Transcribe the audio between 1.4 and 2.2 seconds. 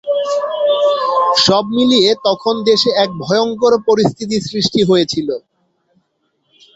সব মিলিয়ে